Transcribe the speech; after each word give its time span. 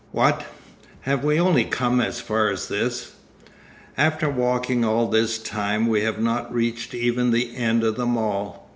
What, 0.11 0.43
have 1.01 1.23
we 1.23 1.39
only 1.39 1.63
come 1.63 2.01
as 2.01 2.19
far 2.19 2.49
as 2.49 2.69
this? 2.69 3.11
After 3.95 4.27
walking 4.31 4.83
all 4.83 5.05
this 5.07 5.37
time 5.37 5.85
we 5.85 6.01
have 6.01 6.17
not 6.19 6.51
reached 6.51 6.95
even 6.95 7.29
the 7.29 7.55
end 7.55 7.83
of 7.83 7.97
the 7.97 8.07
mall. 8.07 8.67